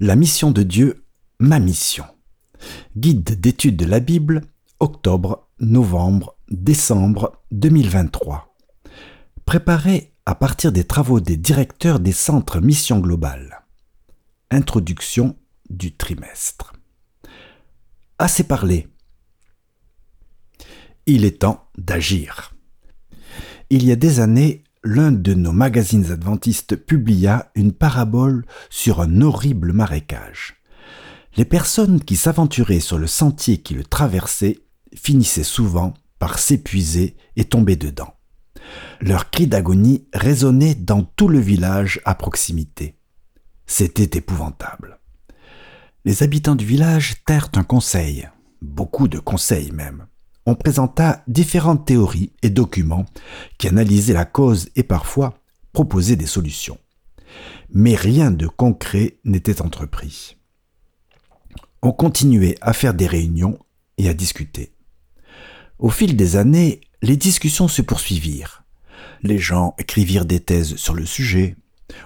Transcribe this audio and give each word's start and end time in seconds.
La 0.00 0.16
mission 0.16 0.50
de 0.50 0.64
Dieu, 0.64 1.04
ma 1.38 1.60
mission. 1.60 2.04
Guide 2.96 3.40
d'études 3.40 3.76
de 3.76 3.84
la 3.84 4.00
Bible, 4.00 4.40
octobre, 4.80 5.48
novembre, 5.60 6.36
décembre 6.50 7.40
2023. 7.52 8.56
Préparé 9.44 10.12
à 10.26 10.34
partir 10.34 10.72
des 10.72 10.82
travaux 10.82 11.20
des 11.20 11.36
directeurs 11.36 12.00
des 12.00 12.10
centres 12.10 12.60
Mission 12.60 12.98
Globale. 12.98 13.62
Introduction 14.50 15.36
du 15.70 15.94
trimestre. 15.94 16.72
Assez 18.18 18.42
parlé. 18.42 18.88
Il 21.06 21.24
est 21.24 21.42
temps 21.42 21.68
d'agir. 21.78 22.52
Il 23.70 23.84
y 23.84 23.92
a 23.92 23.96
des 23.96 24.18
années, 24.18 24.63
l'un 24.84 25.12
de 25.12 25.32
nos 25.32 25.52
magazines 25.52 26.12
adventistes 26.12 26.76
publia 26.76 27.50
une 27.54 27.72
parabole 27.72 28.44
sur 28.68 29.00
un 29.00 29.22
horrible 29.22 29.72
marécage. 29.72 30.60
Les 31.36 31.46
personnes 31.46 32.00
qui 32.04 32.16
s'aventuraient 32.16 32.80
sur 32.80 32.98
le 32.98 33.06
sentier 33.06 33.58
qui 33.58 33.74
le 33.74 33.82
traversait 33.82 34.60
finissaient 34.94 35.42
souvent 35.42 35.94
par 36.18 36.38
s'épuiser 36.38 37.16
et 37.36 37.46
tomber 37.46 37.76
dedans. 37.76 38.14
Leur 39.00 39.30
cri 39.30 39.46
d'agonie 39.46 40.06
résonnait 40.12 40.74
dans 40.74 41.02
tout 41.02 41.28
le 41.28 41.40
village 41.40 42.00
à 42.04 42.14
proximité. 42.14 42.96
C'était 43.66 44.18
épouvantable. 44.18 45.00
Les 46.04 46.22
habitants 46.22 46.54
du 46.54 46.66
village 46.66 47.24
tinrent 47.24 47.50
un 47.56 47.64
conseil, 47.64 48.28
beaucoup 48.60 49.08
de 49.08 49.18
conseils 49.18 49.72
même. 49.72 50.06
On 50.46 50.54
présenta 50.54 51.22
différentes 51.26 51.86
théories 51.86 52.32
et 52.42 52.50
documents 52.50 53.06
qui 53.56 53.66
analysaient 53.68 54.12
la 54.12 54.26
cause 54.26 54.68
et 54.76 54.82
parfois 54.82 55.38
proposaient 55.72 56.16
des 56.16 56.26
solutions. 56.26 56.78
Mais 57.70 57.94
rien 57.94 58.30
de 58.30 58.46
concret 58.46 59.16
n'était 59.24 59.62
entrepris. 59.62 60.36
On 61.80 61.92
continuait 61.92 62.56
à 62.60 62.74
faire 62.74 62.92
des 62.92 63.06
réunions 63.06 63.58
et 63.96 64.08
à 64.08 64.14
discuter. 64.14 64.72
Au 65.78 65.88
fil 65.88 66.14
des 66.14 66.36
années, 66.36 66.82
les 67.00 67.16
discussions 67.16 67.68
se 67.68 67.82
poursuivirent. 67.82 68.64
Les 69.22 69.38
gens 69.38 69.74
écrivirent 69.78 70.26
des 70.26 70.40
thèses 70.40 70.76
sur 70.76 70.92
le 70.92 71.06
sujet. 71.06 71.56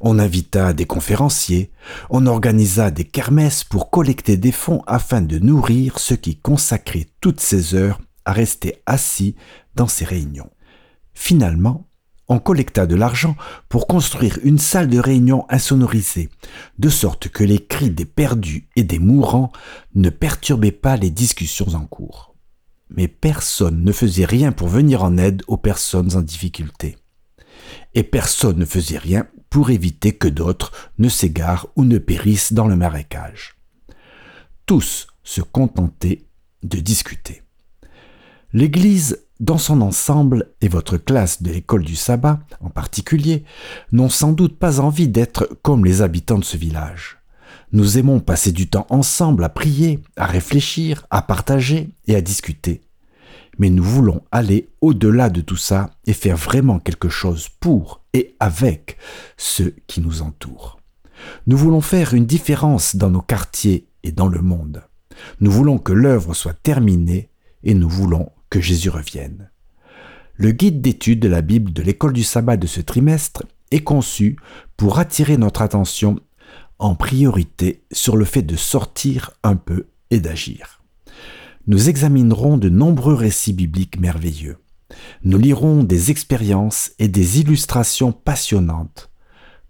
On 0.00 0.18
invita 0.18 0.72
des 0.72 0.86
conférenciers. 0.86 1.70
On 2.10 2.26
organisa 2.26 2.90
des 2.90 3.04
kermesses 3.04 3.62
pour 3.62 3.90
collecter 3.90 4.36
des 4.36 4.52
fonds 4.52 4.82
afin 4.88 5.20
de 5.20 5.38
nourrir 5.38 6.00
ceux 6.00 6.16
qui 6.16 6.36
consacraient 6.36 7.06
toutes 7.20 7.40
ces 7.40 7.74
heures 7.74 8.00
à 8.24 8.32
rester 8.32 8.82
assis 8.86 9.34
dans 9.74 9.88
ces 9.88 10.04
réunions. 10.04 10.50
Finalement, 11.14 11.86
on 12.28 12.38
collecta 12.38 12.86
de 12.86 12.94
l'argent 12.94 13.36
pour 13.68 13.86
construire 13.86 14.38
une 14.42 14.58
salle 14.58 14.88
de 14.88 14.98
réunion 14.98 15.44
insonorisée, 15.50 16.30
de 16.78 16.88
sorte 16.88 17.28
que 17.28 17.44
les 17.44 17.64
cris 17.64 17.90
des 17.90 18.06
perdus 18.06 18.68
et 18.76 18.82
des 18.82 18.98
mourants 18.98 19.52
ne 19.94 20.10
perturbaient 20.10 20.72
pas 20.72 20.96
les 20.96 21.10
discussions 21.10 21.74
en 21.74 21.84
cours 21.84 22.34
mais 22.90 23.08
personne 23.08 23.82
ne 23.82 23.92
faisait 23.92 24.24
rien 24.24 24.52
pour 24.52 24.68
venir 24.68 25.02
en 25.02 25.18
aide 25.18 25.42
aux 25.48 25.56
personnes 25.56 26.16
en 26.16 26.22
difficulté. 26.22 26.96
Et 27.94 28.02
personne 28.02 28.58
ne 28.58 28.64
faisait 28.64 28.98
rien 28.98 29.26
pour 29.50 29.70
éviter 29.70 30.12
que 30.12 30.28
d'autres 30.28 30.72
ne 30.98 31.08
s'égarent 31.08 31.68
ou 31.76 31.84
ne 31.84 31.98
périssent 31.98 32.52
dans 32.52 32.66
le 32.66 32.76
marécage. 32.76 33.56
Tous 34.66 35.08
se 35.22 35.40
contentaient 35.40 36.24
de 36.62 36.78
discuter. 36.78 37.42
L'Église, 38.54 39.26
dans 39.40 39.58
son 39.58 39.80
ensemble, 39.80 40.52
et 40.60 40.68
votre 40.68 40.96
classe 40.96 41.42
de 41.42 41.50
l'école 41.50 41.82
du 41.82 41.96
sabbat 41.96 42.38
en 42.60 42.70
particulier, 42.70 43.42
n'ont 43.90 44.08
sans 44.08 44.30
doute 44.30 44.60
pas 44.60 44.78
envie 44.78 45.08
d'être 45.08 45.58
comme 45.62 45.84
les 45.84 46.02
habitants 46.02 46.38
de 46.38 46.44
ce 46.44 46.56
village. 46.56 47.18
Nous 47.72 47.98
aimons 47.98 48.20
passer 48.20 48.52
du 48.52 48.68
temps 48.68 48.86
ensemble 48.90 49.42
à 49.42 49.48
prier, 49.48 49.98
à 50.16 50.26
réfléchir, 50.26 51.04
à 51.10 51.20
partager 51.20 51.88
et 52.06 52.14
à 52.14 52.20
discuter. 52.20 52.82
Mais 53.58 53.70
nous 53.70 53.82
voulons 53.82 54.22
aller 54.30 54.68
au-delà 54.80 55.30
de 55.30 55.40
tout 55.40 55.56
ça 55.56 55.90
et 56.06 56.12
faire 56.12 56.36
vraiment 56.36 56.78
quelque 56.78 57.08
chose 57.08 57.48
pour 57.58 58.04
et 58.12 58.36
avec 58.38 58.98
ceux 59.36 59.74
qui 59.88 60.00
nous 60.00 60.22
entourent. 60.22 60.78
Nous 61.48 61.56
voulons 61.56 61.80
faire 61.80 62.14
une 62.14 62.26
différence 62.26 62.94
dans 62.94 63.10
nos 63.10 63.20
quartiers 63.20 63.88
et 64.04 64.12
dans 64.12 64.28
le 64.28 64.42
monde. 64.42 64.84
Nous 65.40 65.50
voulons 65.50 65.78
que 65.78 65.92
l'œuvre 65.92 66.34
soit 66.34 66.54
terminée 66.54 67.30
et 67.64 67.74
nous 67.74 67.88
voulons 67.88 68.30
Jésus 68.60 68.90
revienne. 68.90 69.50
Le 70.36 70.50
guide 70.50 70.80
d'étude 70.80 71.20
de 71.20 71.28
la 71.28 71.42
Bible 71.42 71.72
de 71.72 71.82
l'école 71.82 72.12
du 72.12 72.24
sabbat 72.24 72.56
de 72.56 72.66
ce 72.66 72.80
trimestre 72.80 73.44
est 73.70 73.84
conçu 73.84 74.36
pour 74.76 74.98
attirer 74.98 75.36
notre 75.36 75.62
attention 75.62 76.18
en 76.78 76.94
priorité 76.94 77.84
sur 77.92 78.16
le 78.16 78.24
fait 78.24 78.42
de 78.42 78.56
sortir 78.56 79.30
un 79.42 79.56
peu 79.56 79.86
et 80.10 80.20
d'agir. 80.20 80.82
Nous 81.66 81.88
examinerons 81.88 82.58
de 82.58 82.68
nombreux 82.68 83.14
récits 83.14 83.52
bibliques 83.52 83.98
merveilleux. 83.98 84.58
Nous 85.22 85.38
lirons 85.38 85.82
des 85.82 86.10
expériences 86.10 86.92
et 86.98 87.08
des 87.08 87.40
illustrations 87.40 88.12
passionnantes. 88.12 89.10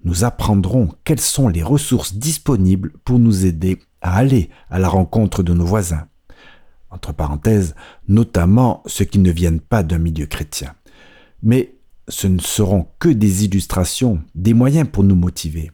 Nous 0.02 0.24
apprendrons 0.24 0.90
quelles 1.04 1.20
sont 1.20 1.48
les 1.48 1.62
ressources 1.62 2.14
disponibles 2.14 2.92
pour 3.04 3.18
nous 3.18 3.46
aider 3.46 3.78
à 4.02 4.16
aller 4.16 4.50
à 4.70 4.78
la 4.78 4.88
rencontre 4.88 5.42
de 5.42 5.54
nos 5.54 5.64
voisins. 5.64 6.08
Entre 6.94 7.12
parenthèses, 7.12 7.74
notamment 8.06 8.82
ceux 8.86 9.04
qui 9.04 9.18
ne 9.18 9.32
viennent 9.32 9.60
pas 9.60 9.82
d'un 9.82 9.98
milieu 9.98 10.26
chrétien. 10.26 10.74
Mais 11.42 11.74
ce 12.08 12.28
ne 12.28 12.38
seront 12.38 12.86
que 13.00 13.08
des 13.08 13.44
illustrations, 13.44 14.22
des 14.36 14.54
moyens 14.54 14.88
pour 14.90 15.02
nous 15.02 15.16
motiver. 15.16 15.72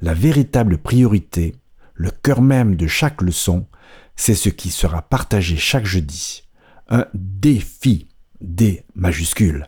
La 0.00 0.14
véritable 0.14 0.78
priorité, 0.78 1.56
le 1.94 2.10
cœur 2.10 2.40
même 2.40 2.76
de 2.76 2.86
chaque 2.86 3.20
leçon, 3.20 3.66
c'est 4.14 4.36
ce 4.36 4.48
qui 4.48 4.70
sera 4.70 5.02
partagé 5.02 5.56
chaque 5.56 5.86
jeudi. 5.86 6.44
Un 6.88 7.06
défi, 7.14 8.08
des 8.40 8.84
majuscules. 8.94 9.66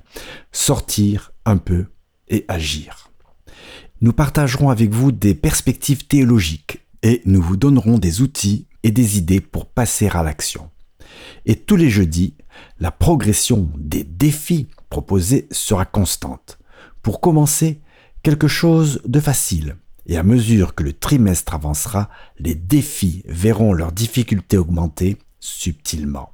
Sortir 0.53 1.33
un 1.45 1.57
peu 1.57 1.87
et 2.29 2.45
agir. 2.47 3.11
Nous 4.01 4.13
partagerons 4.13 4.71
avec 4.71 4.93
vous 4.93 5.11
des 5.11 5.35
perspectives 5.35 6.07
théologiques 6.07 6.87
et 7.03 7.23
nous 7.25 7.43
vous 7.43 7.57
donnerons 7.57 7.99
des 7.99 8.21
outils 8.21 8.69
et 8.83 8.91
des 8.91 9.19
idées 9.19 9.41
pour 9.41 9.67
passer 9.67 10.09
à 10.09 10.23
l'action. 10.23 10.71
Et 11.45 11.57
tous 11.57 11.77
les 11.77 11.91
jeudis, 11.91 12.35
la 12.81 12.91
progression 12.91 13.71
des 13.77 14.05
défis 14.05 14.69
proposés 14.91 15.49
sera 15.51 15.85
constante. 15.85 16.59
Pour 17.03 17.21
commencer, 17.21 17.81
quelque 18.23 18.49
chose 18.49 19.01
de 19.05 19.21
facile, 19.21 19.77
et 20.07 20.17
à 20.17 20.23
mesure 20.23 20.75
que 20.75 20.83
le 20.83 20.93
trimestre 20.93 21.55
avancera, 21.55 22.09
les 22.39 22.55
défis 22.55 23.23
verront 23.27 23.73
leurs 23.73 23.93
difficultés 23.93 24.59
augmenter 24.59 25.19
subtilement. 25.41 26.33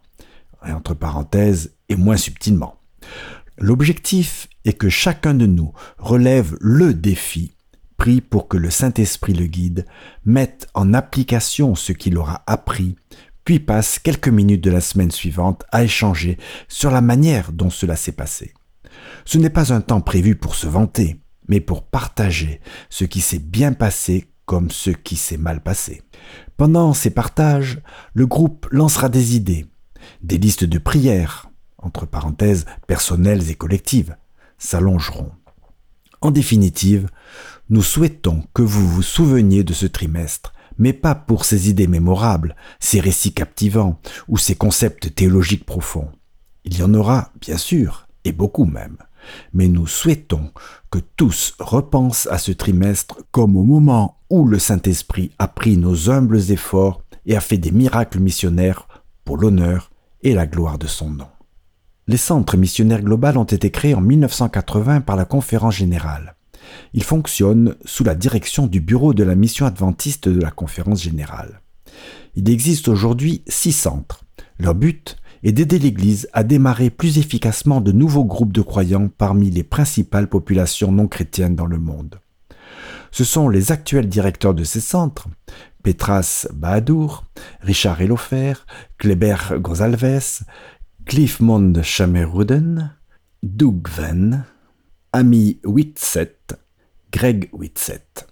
Entre 0.62 0.94
parenthèses, 0.94 1.72
et 1.89 1.97
moins 1.97 2.16
subtilement. 2.16 2.77
L'objectif 3.59 4.49
est 4.65 4.72
que 4.72 4.89
chacun 4.89 5.34
de 5.34 5.47
nous 5.47 5.72
relève 5.99 6.56
le 6.60 6.94
défi, 6.94 7.53
pris 7.97 8.21
pour 8.21 8.49
que 8.49 8.56
le 8.56 8.71
Saint-Esprit 8.71 9.34
le 9.34 9.47
guide, 9.47 9.87
mette 10.25 10.69
en 10.75 10.94
application 10.94 11.75
ce 11.75 11.93
qu'il 11.93 12.16
aura 12.16 12.43
appris, 12.47 12.97
puis 13.44 13.60
passe 13.60 13.98
quelques 13.98 14.28
minutes 14.28 14.62
de 14.62 14.70
la 14.70 14.80
semaine 14.80 15.10
suivante 15.10 15.64
à 15.72 15.84
échanger 15.84 16.38
sur 16.69 16.91
la 16.91 17.00
manière 17.00 17.53
dont 17.53 17.70
cela 17.70 17.97
s'est 17.97 18.12
passé. 18.12 18.54
Ce 19.25 19.38
n'est 19.38 19.50
pas 19.50 19.72
un 19.72 19.80
temps 19.80 20.00
prévu 20.00 20.36
pour 20.36 20.54
se 20.54 20.66
vanter, 20.66 21.20
mais 21.48 21.60
pour 21.60 21.82
partager 21.84 22.60
ce 22.91 23.04
qui 23.04 23.20
s'est 23.20 23.38
bien 23.38 23.72
passé 23.72 24.28
comme 24.47 24.70
ce 24.70 24.91
qui 24.91 25.16
s'est 25.16 25.36
mal 25.36 25.62
passé. 25.62 26.03
Pendant 26.56 26.92
ces 26.94 27.10
partages, 27.10 27.80
le 28.14 28.26
groupe 28.26 28.66
lancera 28.70 29.08
des 29.08 29.36
idées, 29.36 29.66
des 30.22 30.38
listes 30.38 30.64
de 30.64 30.78
prières, 30.78 31.48
entre 31.78 32.06
parenthèses 32.06 32.66
personnelles 32.86 33.50
et 33.50 33.54
collectives, 33.54 34.16
s'allongeront. 34.59 35.32
En 36.20 36.30
définitive, 36.30 37.09
nous 37.69 37.82
souhaitons 37.82 38.44
que 38.54 38.62
vous 38.62 38.86
vous 38.86 39.03
souveniez 39.03 39.64
de 39.64 39.72
ce 39.72 39.86
trimestre, 39.86 40.51
mais 40.78 40.92
pas 40.92 41.15
pour 41.15 41.45
ces 41.45 41.71
idées 41.71 41.86
mémorables, 41.86 42.57
ces 42.80 43.01
récits 43.01 43.34
captivants 43.34 44.01
ou 44.28 44.39
ces 44.39 44.54
concepts 44.54 45.15
théologiques 45.15 45.66
profonds. 45.66 46.10
Il 46.65 46.78
y 46.78 46.83
en 46.83 46.95
aura, 46.95 47.33
bien 47.41 47.57
sûr, 47.57 48.07
et 48.24 48.33
beaucoup 48.33 48.65
même 48.65 48.97
mais 49.53 49.69
nous 49.69 49.86
souhaitons 49.86 50.51
que 50.91 50.98
tous 51.16 51.54
repensent 51.59 52.28
à 52.30 52.39
ce 52.39 52.53
trimestre 52.53 53.19
comme 53.30 53.57
au 53.57 53.63
moment 53.63 54.19
où 54.30 54.47
le 54.47 54.59
Saint-Esprit 54.59 55.30
a 55.39 55.48
pris 55.48 55.77
nos 55.77 56.10
humbles 56.10 56.51
efforts 56.51 57.03
et 57.27 57.36
a 57.36 57.41
fait 57.41 57.59
des 57.59 57.71
miracles 57.71 58.21
missionnaires 58.21 58.89
pour 59.25 59.36
l'honneur 59.36 59.91
et 60.22 60.34
la 60.34 60.47
gloire 60.47 60.78
de 60.78 60.86
son 60.86 61.10
nom. 61.10 61.28
Les 62.09 62.16
centres 62.16 62.57
missionnaires 62.57 63.03
globaux 63.03 63.36
ont 63.36 63.45
été 63.45 63.71
créés 63.71 63.95
en 63.95 64.01
1980 64.01 65.03
par 65.03 65.16
la 65.16 65.25
Conférence 65.25 65.77
générale. 65.77 66.34
Ils 66.94 67.04
fonctionnent 67.04 67.76
sous 67.84 68.04
la 68.04 68.14
direction 68.14 68.66
du 68.66 68.80
Bureau 68.80 69.14
de 69.14 69.24
la 69.24 69.34
mission 69.34 69.66
adventiste 69.66 70.28
de 70.28 70.41
la 70.41 70.50
Conférence 70.50 71.03
générale. 71.03 71.60
Il 72.34 72.48
existe 72.50 72.88
aujourd'hui 72.88 73.42
six 73.47 73.72
centres. 73.72 74.24
Leur 74.59 74.74
but 74.74 75.16
et 75.42 75.53
d'aider 75.53 75.78
l'Église 75.78 76.28
à 76.32 76.44
démarrer 76.44 76.91
plus 76.91 77.18
efficacement 77.18 77.80
de 77.80 77.92
nouveaux 77.92 78.24
groupes 78.24 78.53
de 78.53 78.62
croyants 78.62 79.09
parmi 79.09 79.50
les 79.50 79.64
principales 79.64 80.28
populations 80.28 80.92
non 80.92 81.09
chrétiennes 81.09 81.56
dans 81.56 81.66
le 81.66 81.78
monde. 81.78 82.20
Ce 83.10 83.24
sont 83.24 83.48
les 83.48 83.72
actuels 83.72 84.08
directeurs 84.08 84.54
de 84.54 84.65
ces 84.65 84.80
centres, 84.80 85.28
Petras 85.82 86.47
Bahadur, 86.54 87.24
Richard 87.60 88.00
Elofer, 88.00 88.54
Kleber 88.98 89.36
Gonzalves, 89.58 90.44
Cliff 91.04 91.41
Mond 91.41 91.82
Chameruden, 91.82 92.92
Doug 93.42 93.88
Venn, 93.88 94.44
Amy 95.14 95.60
Whitsett, 95.64 96.59
Greg 97.12 97.50
Whitsett, 97.53 98.26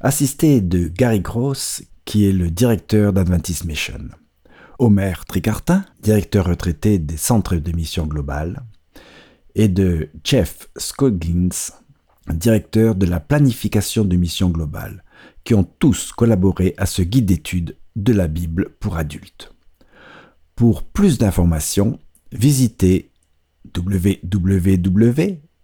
assisté 0.00 0.62
de 0.62 0.88
Gary 0.88 1.20
Gross, 1.20 1.82
qui 2.06 2.26
est 2.26 2.32
le 2.32 2.50
directeur 2.50 3.12
d'Adventist 3.12 3.66
Mission. 3.66 4.08
Homer 4.78 5.12
Tricartin, 5.28 5.84
directeur 6.02 6.46
retraité 6.46 6.98
des 6.98 7.18
centres 7.18 7.56
de 7.56 7.72
mission 7.72 8.06
globale, 8.06 8.62
et 9.54 9.68
de 9.68 10.08
Jeff 10.24 10.70
Scoggins, 10.78 11.50
directeur 12.30 12.94
de 12.94 13.04
la 13.04 13.20
planification 13.20 14.06
de 14.06 14.16
mission 14.16 14.48
globale, 14.48 15.04
qui 15.44 15.52
ont 15.52 15.68
tous 15.78 16.12
collaboré 16.12 16.72
à 16.78 16.86
ce 16.86 17.02
guide 17.02 17.26
d'études 17.26 17.76
de 17.94 18.14
la 18.14 18.26
Bible 18.26 18.70
pour 18.80 18.96
adultes. 18.96 19.54
Pour 20.56 20.82
plus 20.82 21.18
d'informations, 21.18 21.98
visitez 22.32 23.10
www.globalmissioncenters.org. 23.76 25.51